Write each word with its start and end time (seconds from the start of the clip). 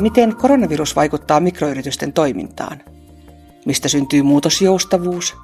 Miten 0.00 0.36
koronavirus 0.36 0.96
vaikuttaa 0.96 1.40
mikroyritysten 1.40 2.12
toimintaan? 2.12 2.78
Mistä 3.66 3.88
syntyy 3.88 4.22
muutosjoustavuus? 4.22 5.36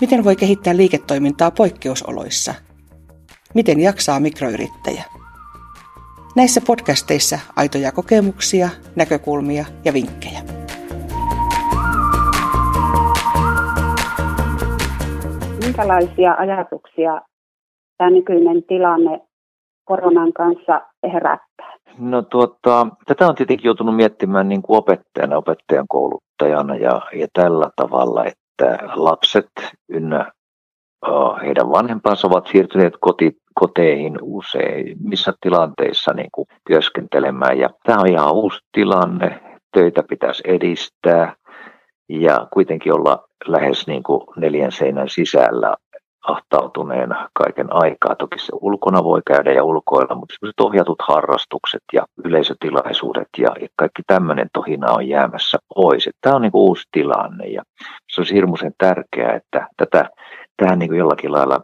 Miten 0.00 0.24
voi 0.24 0.36
kehittää 0.36 0.76
liiketoimintaa 0.76 1.50
poikkeusoloissa? 1.50 2.54
Miten 3.54 3.80
jaksaa 3.80 4.20
mikroyrittäjä? 4.20 5.04
Näissä 6.36 6.60
podcasteissa 6.66 7.38
aitoja 7.56 7.92
kokemuksia, 7.92 8.68
näkökulmia 8.96 9.64
ja 9.84 9.92
vinkkejä. 9.92 10.40
Minkälaisia 15.64 16.34
ajatuksia 16.34 17.20
tämä 17.98 18.10
nykyinen 18.10 18.62
tilanne 18.62 19.20
koronan 19.84 20.32
kanssa 20.32 20.80
herättää? 21.12 21.71
No 21.98 22.22
tuota, 22.22 22.86
tätä 23.06 23.26
on 23.26 23.34
tietenkin 23.34 23.64
joutunut 23.64 23.96
miettimään 23.96 24.48
niin 24.48 24.62
kuin 24.62 24.78
opettajana, 24.78 25.36
opettajan 25.36 25.88
kouluttajana 25.88 26.76
ja, 26.76 27.02
ja 27.14 27.26
tällä 27.32 27.70
tavalla, 27.76 28.24
että 28.24 28.78
lapset 28.94 29.50
ynnä 29.88 30.32
heidän 31.42 31.70
vanhempansa 31.70 32.26
ovat 32.26 32.46
siirtyneet 32.46 32.94
koti, 33.00 33.36
koteihin 33.54 34.18
missä 35.00 35.32
tilanteissa 35.40 36.12
niin 36.12 36.30
kuin 36.34 36.46
työskentelemään. 36.66 37.58
Ja 37.58 37.70
tämä 37.84 38.00
on 38.00 38.08
ihan 38.08 38.32
uusi 38.32 38.58
tilanne, 38.72 39.40
töitä 39.72 40.02
pitäisi 40.08 40.42
edistää 40.46 41.34
ja 42.08 42.46
kuitenkin 42.52 42.94
olla 42.94 43.24
lähes 43.46 43.86
niin 43.86 44.02
kuin 44.02 44.20
neljän 44.36 44.72
seinän 44.72 45.08
sisällä 45.08 45.74
ahtautuneena 46.22 47.28
kaiken 47.32 47.72
aikaa. 47.72 48.16
Toki 48.16 48.38
se 48.38 48.52
ulkona 48.60 49.04
voi 49.04 49.20
käydä 49.26 49.52
ja 49.52 49.64
ulkoilla, 49.64 50.14
mutta 50.14 50.34
sellaiset 50.34 50.60
ohjatut 50.60 51.02
harrastukset 51.08 51.82
ja 51.92 52.02
yleisötilaisuudet 52.24 53.28
ja, 53.38 53.48
kaikki 53.76 54.02
tämmöinen 54.06 54.48
tohina 54.52 54.92
on 54.92 55.08
jäämässä 55.08 55.58
pois. 55.74 56.10
Tämä 56.20 56.36
on 56.36 56.42
niin 56.42 56.50
uusi 56.54 56.88
tilanne 56.92 57.46
ja 57.46 57.62
se 58.12 58.20
on 58.20 58.26
hirmuisen 58.32 58.72
tärkeää, 58.78 59.36
että 59.36 59.68
tätä, 59.76 60.10
tähän 60.56 60.78
niin 60.78 60.96
jollakin 60.96 61.32
lailla 61.32 61.60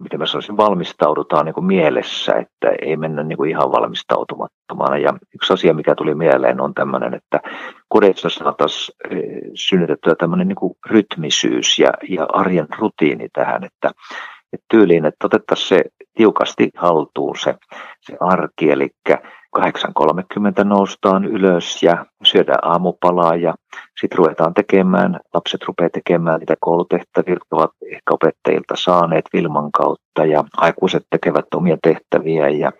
miten 0.00 0.18
mä 0.18 0.26
sanoisin, 0.26 0.56
valmistaudutaan 0.56 1.44
niin 1.44 1.54
kuin 1.54 1.64
mielessä, 1.64 2.32
että 2.32 2.68
ei 2.82 2.96
mennä 2.96 3.22
niin 3.22 3.36
kuin 3.36 3.50
ihan 3.50 3.72
valmistautumattomana. 3.72 4.98
Ja 4.98 5.14
yksi 5.34 5.52
asia, 5.52 5.74
mikä 5.74 5.94
tuli 5.94 6.14
mieleen, 6.14 6.60
on 6.60 6.74
tämmöinen, 6.74 7.14
että 7.14 7.40
kodeissa 7.88 8.28
saataisiin 8.28 8.96
eh, 9.10 9.40
synnytettyä 9.54 10.14
tämmöinen 10.14 10.48
niin 10.48 10.56
kuin 10.56 10.74
rytmisyys 10.86 11.78
ja, 11.78 11.92
ja 12.08 12.26
arjen 12.32 12.66
rutiini 12.78 13.28
tähän, 13.32 13.64
että, 13.64 13.90
että 14.52 14.66
tyyliin, 14.70 15.06
että 15.06 15.26
otettaisiin 15.26 15.68
se 15.68 15.84
tiukasti 16.14 16.70
haltuun 16.76 17.38
se, 17.38 17.54
se 18.00 18.16
arki, 18.20 18.70
eli 18.70 18.88
8.30 19.58 20.64
noustaan 20.64 21.24
ylös 21.24 21.82
ja 21.82 22.06
syödään 22.24 22.58
aamupalaa 22.62 23.36
ja 23.36 23.54
sitten 24.00 24.18
ruvetaan 24.18 24.54
tekemään, 24.54 25.20
lapset 25.34 25.60
rupeaa 25.68 25.90
tekemään 25.90 26.40
niitä 26.40 26.54
koulutehtäviä, 26.60 27.34
jotka 27.34 27.56
ovat 27.56 27.70
ehkä 27.92 28.10
opettajilta 28.10 28.74
saaneet 28.76 29.24
Vilman 29.32 29.72
kautta 29.72 30.24
ja 30.24 30.44
aikuiset 30.56 31.02
tekevät 31.10 31.44
omia 31.54 31.76
tehtäviä 31.82 32.48
ja 32.48 32.72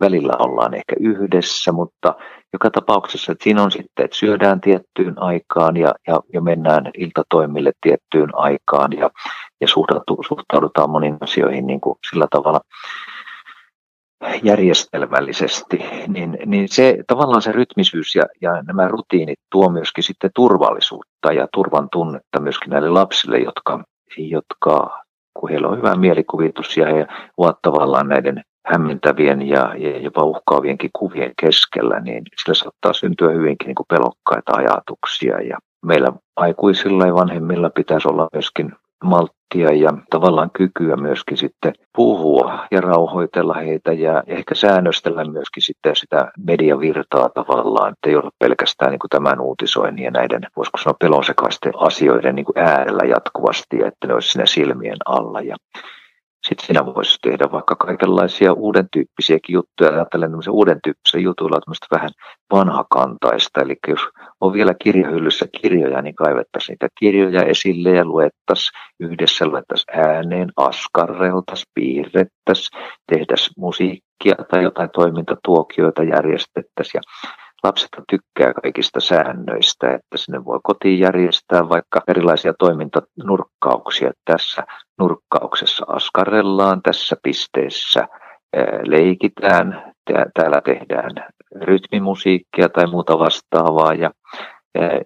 välillä 0.00 0.32
ollaan 0.38 0.74
ehkä 0.74 0.96
yhdessä, 1.00 1.72
mutta 1.72 2.14
joka 2.52 2.70
tapauksessa 2.70 3.32
että 3.32 3.44
siinä 3.44 3.62
on 3.62 3.70
sitten, 3.70 4.04
että 4.04 4.16
syödään 4.16 4.60
tiettyyn 4.60 5.22
aikaan 5.22 5.76
ja, 5.76 5.94
ja, 6.06 6.20
ja 6.32 6.40
mennään 6.40 6.90
iltatoimille 6.98 7.72
tiettyyn 7.80 8.30
aikaan 8.32 8.92
ja, 8.92 9.10
ja 9.60 9.66
suhtaudutaan 10.28 10.90
moniin 10.90 11.16
asioihin 11.20 11.66
niin 11.66 11.80
kuin 11.80 11.98
sillä 12.10 12.26
tavalla 12.30 12.60
järjestelmällisesti, 14.42 15.84
niin, 16.06 16.38
niin 16.46 16.68
se 16.68 16.98
tavallaan 17.06 17.42
se 17.42 17.52
rytmisyys 17.52 18.14
ja, 18.14 18.22
ja 18.40 18.62
nämä 18.62 18.88
rutiinit 18.88 19.38
tuo 19.52 19.70
myöskin 19.70 20.04
sitten 20.04 20.30
turvallisuutta 20.34 21.32
ja 21.32 21.48
turvan 21.52 21.88
tunnetta 21.92 22.40
myöskin 22.40 22.70
näille 22.70 22.90
lapsille, 22.90 23.38
jotka, 23.38 23.84
jotka 24.16 25.02
kun 25.34 25.50
heillä 25.50 25.68
on 25.68 25.76
hyvä 25.76 25.94
mielikuvitus 25.94 26.76
ja 26.76 26.86
he 26.86 27.06
ovat 27.36 27.58
tavallaan 27.62 28.08
näiden 28.08 28.42
hämmentävien 28.66 29.48
ja, 29.48 29.74
ja 29.78 29.98
jopa 29.98 30.24
uhkaavienkin 30.24 30.90
kuvien 30.92 31.32
keskellä, 31.40 32.00
niin 32.00 32.22
sillä 32.42 32.54
saattaa 32.54 32.92
syntyä 32.92 33.30
hyvinkin 33.30 33.66
niin 33.66 33.74
kuin 33.74 33.86
pelokkaita 33.88 34.52
ajatuksia. 34.56 35.40
Ja 35.40 35.58
meillä 35.86 36.12
aikuisilla 36.36 37.06
ja 37.06 37.14
vanhemmilla 37.14 37.70
pitäisi 37.70 38.08
olla 38.08 38.28
myöskin 38.32 38.72
malttia 39.02 39.72
ja 39.74 39.92
tavallaan 40.10 40.50
kykyä 40.50 40.96
myöskin 40.96 41.36
sitten 41.36 41.72
puhua 41.96 42.66
ja 42.70 42.80
rauhoitella 42.80 43.54
heitä 43.54 43.92
ja 43.92 44.22
ehkä 44.26 44.54
säännöstellä 44.54 45.24
myöskin 45.24 45.62
sitten 45.62 45.96
sitä 45.96 46.32
mediavirtaa 46.46 47.28
tavallaan, 47.28 47.92
että 47.92 48.08
ei 48.08 48.16
ole 48.16 48.30
pelkästään 48.38 48.90
niin 48.90 48.98
kuin 48.98 49.10
tämän 49.10 49.40
uutisoinnin 49.40 50.04
ja 50.04 50.10
näiden, 50.10 50.40
voisiko 50.56 50.78
sanoa 50.78 50.96
pelonsekaisten 51.00 51.72
asioiden 51.76 52.34
niin 52.34 52.46
kuin 52.46 52.58
äärellä 52.58 53.04
jatkuvasti 53.08 53.78
ja 53.78 53.86
että 53.86 54.06
ne 54.06 54.14
olisi 54.14 54.28
siinä 54.28 54.46
silmien 54.46 54.98
alla. 55.06 55.40
Ja 55.40 55.56
sitten 56.48 56.66
siinä 56.66 56.86
voisi 56.86 57.18
tehdä 57.22 57.48
vaikka 57.52 57.76
kaikenlaisia 57.76 58.52
uuden 58.52 58.88
tyyppisiäkin 58.92 59.54
juttuja. 59.54 59.90
Ajattelen 59.90 60.30
tämmöisen 60.30 60.52
uuden 60.52 60.80
tyyppisen 60.84 61.22
jutuilla 61.22 61.60
tämmöistä 61.60 61.86
vähän 61.90 62.10
vanhakantaista. 62.52 63.60
Eli 63.60 63.76
jos 63.88 64.00
on 64.40 64.52
vielä 64.52 64.74
kirjahyllyssä 64.82 65.46
kirjoja, 65.60 66.02
niin 66.02 66.14
kaivettaisiin 66.14 66.72
niitä 66.72 66.88
kirjoja 66.98 67.42
esille 67.42 67.90
ja 67.90 68.04
luettaisiin 68.04 68.78
yhdessä, 69.00 69.46
luettaisiin 69.46 69.98
ääneen, 69.98 70.50
askarreltaisiin, 70.56 71.70
piirrettäisiin, 71.74 72.82
tehdäisiin 73.06 73.54
musiikkia 73.56 74.34
tai 74.50 74.62
jotain 74.62 74.90
toimintatuokioita 74.90 76.02
järjestettäisiin. 76.02 77.00
Ja 77.00 77.02
lapset 77.62 77.88
tykkää 78.10 78.52
kaikista 78.62 79.00
säännöistä, 79.00 79.94
että 79.94 80.16
sinne 80.16 80.44
voi 80.44 80.60
kotiin 80.62 80.98
järjestää 80.98 81.68
vaikka 81.68 82.00
erilaisia 82.08 82.54
toimintanurkkauksia. 82.58 84.10
Tässä 84.24 84.62
nurkkauksessa 84.98 85.84
askarrellaan, 85.88 86.82
tässä 86.82 87.16
pisteessä 87.22 88.08
leikitään, 88.86 89.92
täällä 90.34 90.60
tehdään 90.60 91.12
rytmimusiikkia 91.60 92.68
tai 92.68 92.86
muuta 92.86 93.18
vastaavaa 93.18 93.94
ja 93.94 94.10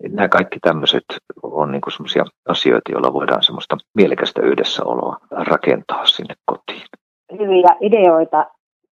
Nämä 0.09 0.29
kaikki 0.29 0.59
tämmöiset 0.63 1.05
on 1.43 1.73
niin 1.73 1.83
sellaisia 1.89 2.25
asioita, 2.49 2.93
joilla 2.93 3.13
voidaan 3.13 3.43
semmoista 3.43 3.77
mielekästä 3.95 4.43
yhdessäoloa 4.43 5.17
rakentaa 5.31 6.07
sinne 6.07 6.35
kotiin. 6.45 6.87
Hyviä 7.33 7.77
ideoita 7.81 8.47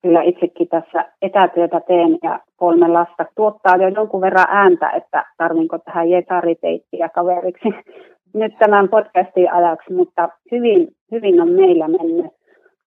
kyllä 0.02 0.22
itsekin 0.22 0.68
tässä 0.68 1.04
etätyötä 1.22 1.80
teen 1.80 2.18
ja 2.22 2.40
kolme 2.56 2.88
lasta 2.88 3.24
tuottaa 3.36 3.76
jo 3.76 3.88
jonkun 3.88 4.20
verran 4.20 4.46
ääntä, 4.48 4.90
että 4.90 5.26
tarvinko 5.36 5.78
tähän 5.78 6.10
jetariteittiä 6.10 7.08
kaveriksi 7.08 7.68
nyt 8.40 8.52
tämän 8.58 8.88
podcastin 8.88 9.52
ajaksi, 9.52 9.92
mutta 9.92 10.28
hyvin, 10.52 10.88
hyvin 11.12 11.40
on 11.40 11.48
meillä 11.48 11.88
mennyt. 11.88 12.32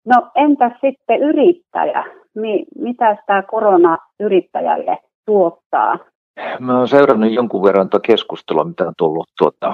No 0.05 0.31
entäs 0.35 0.73
sitten 0.81 1.23
yrittäjä? 1.23 2.03
Mi- 2.35 2.65
mitä 2.79 3.17
tämä 3.27 3.41
korona 3.41 3.97
yrittäjälle 4.19 4.97
tuottaa? 5.25 5.97
Mä 6.59 6.77
olen 6.77 6.87
seurannut 6.87 7.31
jonkun 7.31 7.63
verran 7.63 7.89
tuota 7.89 8.07
keskustelua, 8.07 8.63
mitä 8.63 8.87
on 8.87 8.93
tullut 8.97 9.27
tuota 9.37 9.73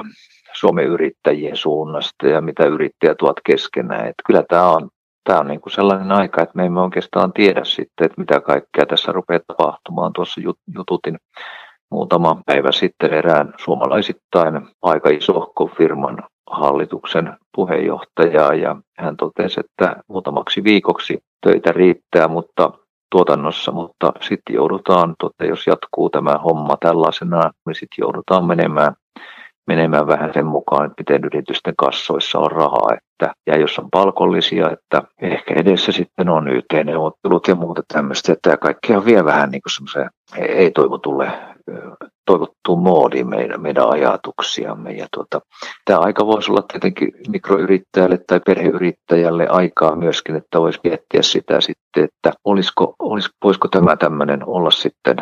Suomen 0.54 0.86
yrittäjien 0.86 1.56
suunnasta 1.56 2.28
ja 2.28 2.42
mitä 2.42 2.66
yrittäjät 2.66 3.22
ovat 3.22 3.38
keskenään. 3.46 4.02
Että 4.02 4.24
kyllä 4.28 4.44
tämä 4.50 4.72
on 4.72 4.90
tämä 5.30 5.40
on 5.40 5.48
niin 5.48 5.62
kuin 5.62 5.74
sellainen 5.74 6.12
aika, 6.12 6.42
että 6.42 6.56
me 6.56 6.66
emme 6.66 6.82
oikeastaan 6.82 7.34
tiedä 7.34 7.64
sitten, 7.64 8.06
että 8.06 8.22
mitä 8.22 8.42
kaikkea 8.42 8.86
tässä 8.86 9.12
rupeaa 9.12 9.40
tapahtumaan. 9.48 10.14
Tuossa 10.14 10.42
jututin 10.76 11.18
muutama 11.92 12.42
päivä 12.46 12.72
sitten 12.72 13.14
erään 13.14 13.54
suomalaisittain 13.58 14.68
aika 14.82 15.10
iso 15.10 15.54
firman 15.78 16.24
hallituksen 16.52 17.38
puheenjohtajaa 17.56 18.54
ja 18.54 18.76
hän 18.98 19.18
totesi, 19.18 19.60
että 19.60 19.96
muutamaksi 20.08 20.64
viikoksi 20.64 21.20
töitä 21.42 21.72
riittää, 21.72 22.28
mutta 22.28 22.72
tuotannossa, 23.12 23.72
mutta 23.72 24.14
sitten 24.22 24.56
joudutaan, 24.56 25.16
totta, 25.20 25.46
jos 25.46 25.68
jatkuu 25.68 26.10
tämä 26.10 26.38
homma 26.38 26.78
tällaisena, 26.80 27.52
niin 27.66 27.76
sitten 27.76 28.04
joudutaan 28.04 28.46
menemään 28.46 28.94
menemään 29.70 30.08
vähän 30.08 30.34
sen 30.34 30.46
mukaan, 30.46 30.86
että 30.86 30.96
miten 31.02 31.26
yritysten 31.26 31.74
kassoissa 31.78 32.40
on 32.40 32.52
rahaa. 32.52 32.90
Että, 32.94 33.34
ja 33.48 33.58
jos 33.58 33.80
on 33.80 33.88
palkollisia, 33.92 34.70
että 34.70 35.04
ehkä 35.22 35.54
edessä 35.58 35.92
sitten 35.92 36.30
on 36.30 36.48
YT-neuvottelut 36.48 37.48
ja 37.48 37.56
muuta 37.56 37.82
tämmöistä, 37.94 38.34
että 38.34 38.58
kaikkea 38.58 39.06
vie 39.06 39.26
vähän 39.26 39.52
niin 39.52 39.62
semmoiseen 39.76 40.10
ei-toivotulle 40.38 41.32
toivottuun 42.26 42.84
moodiin 42.84 43.30
meidän, 43.30 43.62
meidän 43.62 43.90
ajatuksiamme. 43.90 44.92
Ja 44.92 45.08
tuota, 45.14 45.42
tämä 45.86 46.00
aika 46.00 46.26
voisi 46.26 46.52
olla 46.52 46.62
tietenkin 46.62 47.12
mikroyrittäjälle 47.28 48.18
tai 48.28 48.40
perheyrittäjälle 48.46 49.48
aikaa 49.48 49.96
myöskin, 49.96 50.36
että 50.36 50.62
voisi 50.62 50.80
miettiä 50.84 51.22
sitä 51.22 51.62
sitten, 51.62 52.04
että 52.04 52.32
olisiko, 52.46 52.96
olisiko, 53.00 53.36
voisiko 53.44 53.68
tämä 53.68 53.96
tämmöinen 53.96 54.48
olla 54.48 54.72
sitten 54.72 55.16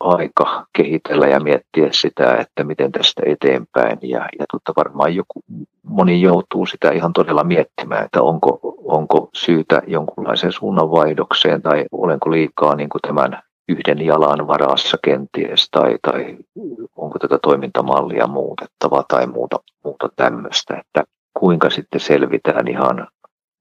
aika 0.00 0.66
kehitellä 0.76 1.26
ja 1.26 1.40
miettiä 1.40 1.88
sitä, 1.90 2.34
että 2.34 2.64
miten 2.64 2.92
tästä 2.92 3.22
eteenpäin. 3.26 3.98
Ja, 4.02 4.28
ja 4.38 4.44
tuota, 4.50 4.72
varmaan 4.76 5.14
joku, 5.14 5.40
moni 5.82 6.22
joutuu 6.22 6.66
sitä 6.66 6.90
ihan 6.90 7.12
todella 7.12 7.44
miettimään, 7.44 8.04
että 8.04 8.22
onko, 8.22 8.60
onko 8.84 9.28
syytä 9.34 9.82
jonkunlaiseen 9.86 10.52
suunnanvaihdokseen 10.52 11.62
tai 11.62 11.84
olenko 11.92 12.30
liikaa 12.30 12.74
niin 12.74 12.88
kuin 12.88 13.00
tämän 13.02 13.42
yhden 13.68 14.06
jalan 14.06 14.46
varassa 14.46 14.96
kenties 15.04 15.68
tai, 15.70 15.98
tai 16.02 16.36
onko 16.96 17.18
tätä 17.18 17.38
toimintamallia 17.42 18.26
muutettava 18.26 19.04
tai 19.08 19.26
muuta, 19.26 19.56
muuta 19.84 20.08
tämmöistä, 20.16 20.76
että 20.76 21.04
kuinka 21.38 21.70
sitten 21.70 22.00
selvitään 22.00 22.68
ihan, 22.68 23.08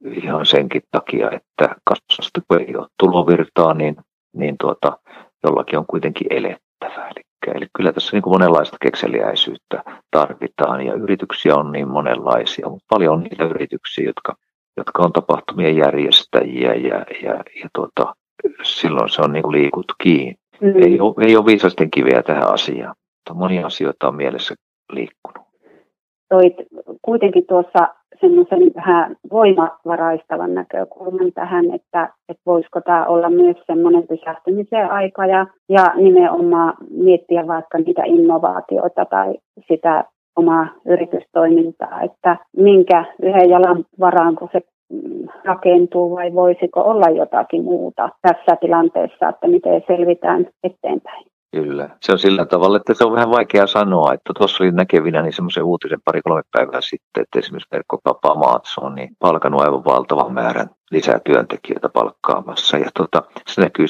ihan 0.05 0.45
senkin 0.45 0.81
takia, 0.91 1.31
että 1.31 1.75
kassasta 1.83 2.41
kun 2.47 2.61
ei 2.61 2.75
ole 2.75 2.87
tulovirtaa, 2.99 3.73
niin, 3.73 3.95
niin 4.33 4.55
tuota, 4.59 4.97
jollakin 5.43 5.79
on 5.79 5.85
kuitenkin 5.87 6.27
elettävä. 6.29 7.07
Eli, 7.07 7.55
eli 7.55 7.67
kyllä 7.77 7.93
tässä 7.93 8.15
niin 8.15 8.21
kuin 8.21 8.33
monenlaista 8.33 8.77
kekseliäisyyttä 8.81 9.83
tarvitaan 10.11 10.85
ja 10.85 10.93
yrityksiä 10.93 11.55
on 11.55 11.71
niin 11.71 11.87
monenlaisia, 11.87 12.69
mutta 12.69 12.85
paljon 12.89 13.13
on 13.13 13.23
niitä 13.23 13.43
yrityksiä, 13.43 14.05
jotka, 14.05 14.35
jotka 14.77 15.03
on 15.03 15.13
tapahtumien 15.13 15.77
järjestäjiä 15.77 16.73
ja, 16.73 17.05
ja, 17.23 17.43
ja 17.63 17.69
tuota, 17.75 18.15
silloin 18.63 19.09
se 19.09 19.21
on 19.21 19.33
niin 19.33 19.43
kuin 19.43 19.61
liikuttu 19.61 19.93
kiinni. 20.03 20.35
Mm. 20.61 20.83
Ei, 20.83 20.99
ole, 20.99 21.25
ei 21.25 21.37
ole 21.37 21.45
viisasten 21.45 21.91
kiveä 21.91 22.23
tähän 22.23 22.53
asiaan, 22.53 22.95
mutta 23.17 23.33
monia 23.33 23.65
asioita 23.65 24.07
on 24.07 24.15
mielessä 24.15 24.55
liikkunut. 24.91 25.47
Toit 26.29 26.53
kuitenkin 27.01 27.43
tuossa 27.47 28.00
semmoisen 28.21 28.71
vähän 28.75 29.15
voimavaraistavan 29.31 30.53
näkökulman 30.53 31.31
tähän, 31.33 31.65
että, 31.65 32.09
että 32.29 32.41
voisiko 32.45 32.81
tämä 32.81 33.05
olla 33.05 33.29
myös 33.29 33.57
semmoinen 33.67 34.07
pysähtymisen 34.07 34.91
aika 34.91 35.25
ja, 35.25 35.47
ja 35.69 35.83
nimenomaan 35.95 36.73
miettiä 36.89 37.47
vaikka 37.47 37.77
niitä 37.77 38.01
innovaatioita 38.05 39.05
tai 39.05 39.33
sitä 39.67 40.03
omaa 40.35 40.67
yritystoimintaa, 40.85 42.01
että 42.01 42.37
minkä 42.57 43.05
yhden 43.21 43.49
jalan 43.49 43.85
varaan, 43.99 44.35
kun 44.35 44.49
se 44.51 44.61
rakentuu 45.43 46.15
vai 46.15 46.33
voisiko 46.33 46.81
olla 46.81 47.09
jotakin 47.09 47.63
muuta 47.63 48.09
tässä 48.21 48.55
tilanteessa, 48.61 49.29
että 49.29 49.47
miten 49.47 49.83
selvitään 49.87 50.47
eteenpäin. 50.63 51.30
Kyllä. 51.51 51.89
Se 52.01 52.11
on 52.11 52.19
sillä 52.19 52.45
tavalla, 52.45 52.77
että 52.77 52.93
se 52.93 53.05
on 53.05 53.11
vähän 53.11 53.31
vaikea 53.31 53.67
sanoa, 53.67 54.13
että 54.13 54.33
tuossa 54.37 54.63
oli 54.63 54.71
näkevinä 54.71 55.21
niin 55.21 55.33
semmoisen 55.33 55.63
uutisen 55.63 55.99
pari-kolme 56.05 56.41
päivää 56.51 56.81
sitten, 56.81 57.21
että 57.23 57.39
esimerkiksi 57.39 57.69
verkkokauppaa 57.71 58.35
Maatson 58.35 58.95
niin 58.95 59.15
palkanut 59.19 59.61
aivan 59.61 59.85
valtavan 59.85 60.33
määrän 60.33 60.69
lisää 60.91 61.19
työntekijöitä 61.25 61.89
palkkaamassa. 61.89 62.77
Ja 62.77 62.89
tota, 62.97 63.23
se 63.47 63.61
näkyy 63.61 63.85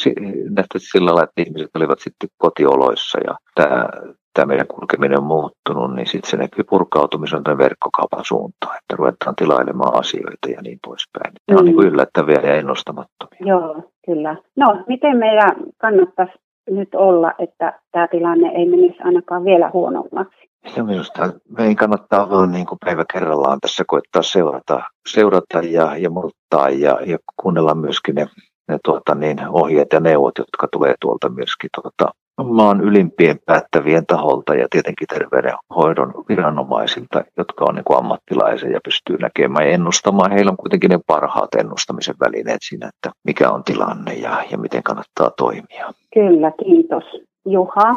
nähtävästi 0.49 0.89
sillä 0.91 1.05
lailla, 1.05 1.23
että 1.23 1.41
ihmiset 1.41 1.69
olivat 1.75 1.99
sitten 1.99 2.29
kotioloissa 2.37 3.19
ja 3.27 3.35
tämä 3.55 3.85
tämä 4.33 4.45
meidän 4.45 4.67
kulkeminen 4.67 5.19
on 5.19 5.23
muuttunut, 5.23 5.95
niin 5.95 6.07
sitten 6.07 6.31
se 6.31 6.37
näkyy 6.37 6.63
purkautumisen 6.69 7.43
tämän 7.43 7.57
verkkokaupan 7.57 8.25
suuntaan, 8.25 8.77
että 8.77 8.95
ruvetaan 8.95 9.35
tilailemaan 9.35 9.99
asioita 9.99 10.49
ja 10.49 10.61
niin 10.61 10.79
poispäin. 10.87 11.33
On 11.51 11.57
mm. 11.59 11.65
niin 11.65 11.87
yllättäviä 11.87 12.41
ja 12.43 12.55
ennustamattomia. 12.55 13.39
Joo, 13.39 13.83
kyllä. 14.05 14.35
No, 14.55 14.83
miten 14.87 15.17
meidän 15.17 15.51
kannattaisi 15.77 16.33
nyt 16.69 16.95
olla, 16.95 17.33
että 17.39 17.79
tämä 17.91 18.07
tilanne 18.07 18.47
ei 18.47 18.65
menisi 18.69 18.97
ainakaan 19.03 19.45
vielä 19.45 19.69
huonommaksi? 19.73 20.49
Ja 20.75 20.83
minusta 20.83 21.33
meidän 21.57 21.75
kannattaa 21.75 22.29
vaan 22.29 22.51
niin 22.51 22.65
kuin 22.65 22.77
päivä 22.85 23.05
kerrallaan 23.13 23.59
tässä 23.61 23.83
koettaa 23.87 24.21
seurata, 24.21 24.81
seurata 25.09 25.59
ja, 25.59 25.97
ja 25.97 26.09
muuttaa 26.09 26.69
ja, 26.69 26.99
ja 27.05 27.17
kuunnella 27.41 27.75
myöskin 27.75 28.15
ne, 28.15 28.27
ne 28.67 28.77
tuota, 28.85 29.15
niin, 29.15 29.37
ohjeet 29.49 29.93
ja 29.93 29.99
neuvot, 29.99 30.37
jotka 30.37 30.67
tulee 30.71 30.95
tuolta 31.01 31.29
myöskin 31.29 31.69
tuota, 31.81 32.13
maan 32.43 32.81
ylimpien 32.81 33.39
päättävien 33.45 34.05
taholta 34.05 34.55
ja 34.55 34.67
tietenkin 34.69 35.07
terveydenhoidon 35.07 36.13
viranomaisilta, 36.29 37.23
jotka 37.37 37.65
on 37.65 37.75
niin 37.75 37.97
ammattilaisia 37.97 38.69
ja 38.69 38.79
pystyy 38.83 39.17
näkemään 39.17 39.67
ja 39.67 39.73
ennustamaan. 39.73 40.31
Heillä 40.31 40.51
on 40.51 40.57
kuitenkin 40.57 40.89
ne 40.89 40.99
parhaat 41.07 41.55
ennustamisen 41.55 42.15
välineet 42.19 42.59
siinä, 42.61 42.87
että 42.87 43.11
mikä 43.23 43.49
on 43.49 43.63
tilanne 43.63 44.13
ja, 44.13 44.43
ja 44.51 44.57
miten 44.57 44.83
kannattaa 44.83 45.31
toimia. 45.37 45.93
Kyllä, 46.13 46.51
kiitos. 46.51 47.03
Juha. 47.45 47.95